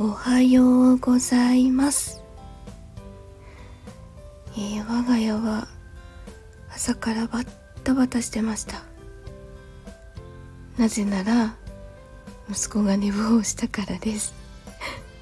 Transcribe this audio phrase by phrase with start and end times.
[0.00, 2.22] おはようございます、
[4.56, 5.66] えー我が家は
[6.72, 7.48] 朝からバッ
[7.82, 8.84] タバタしてました。
[10.76, 11.56] なぜなら
[12.48, 14.34] 息子が寝坊したからです。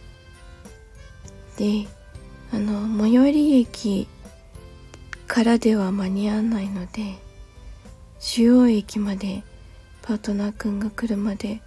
[1.57, 1.89] で
[2.53, 4.07] あの最寄り駅
[5.27, 7.17] からでは間に合わないので
[8.19, 9.43] 主要駅まで
[10.03, 11.63] パートナーくんが車で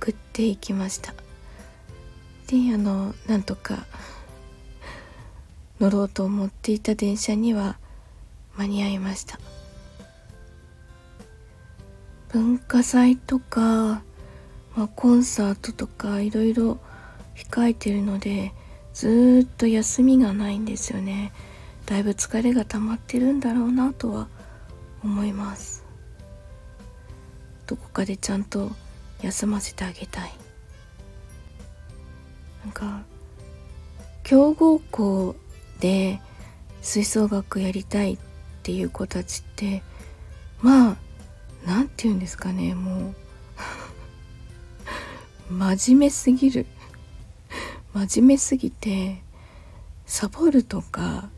[0.00, 1.14] 送っていきました。
[2.50, 3.86] であのなんとか
[5.78, 7.78] 乗ろうと思っていた電車には
[8.56, 9.38] 間に合いました。
[12.32, 14.02] 文化祭とか、
[14.76, 16.78] まあ、コンサートとかいろいろ
[17.36, 18.52] 控えてるので
[18.94, 21.32] ずっと休みがないんですよね。
[21.86, 24.28] だいぶ疲れが溜まってるんだろうなとは
[25.04, 25.84] 思います。
[27.68, 28.72] どこかでちゃんと
[29.22, 30.32] 休ませてあげたい。
[32.64, 33.02] なんか
[34.22, 35.36] 強豪校
[35.80, 36.20] で
[36.82, 38.18] 吹奏楽やりたいっ
[38.62, 39.82] ていう子たちって
[40.60, 40.96] まあ
[41.66, 43.14] なんて言うんですかねもう。
[45.52, 46.66] 真面目すぎる。
[47.92, 49.22] 真面目すぎて
[50.06, 51.28] サボるとか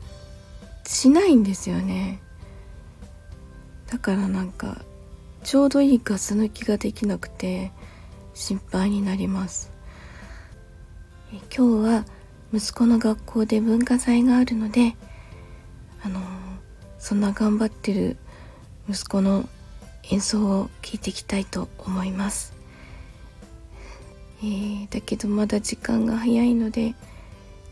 [0.86, 2.20] しないんですよね。
[3.86, 4.82] だからなんか
[5.44, 7.72] ちょうどいいガス抜きができなくて
[8.34, 9.70] 心配になります。
[11.32, 12.04] 今日は
[12.52, 14.94] 息子の学校で文化祭があるので
[16.02, 16.20] あの
[16.98, 18.18] そんな頑張ってる
[18.88, 19.48] 息子の
[20.10, 22.54] 演奏を聞いていきたいと思います、
[24.42, 26.94] えーだけどまだ時間が早いので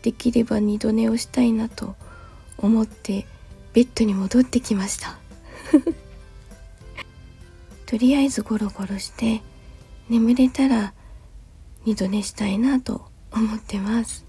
[0.01, 1.95] できれば二度寝をしたいなと
[2.57, 3.27] 思って
[3.73, 5.19] ベッドに戻ってきました。
[7.85, 9.41] とりあえずゴロゴロして
[10.09, 10.93] 眠れたら
[11.85, 14.25] 二度寝したいなと思ってます。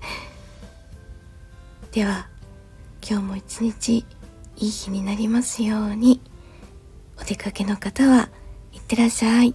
[1.90, 2.28] では
[3.06, 3.98] 今日も一日
[4.56, 6.20] いい日になりますように。
[7.20, 8.30] お出かけの方は
[8.72, 9.54] いってらっしゃい。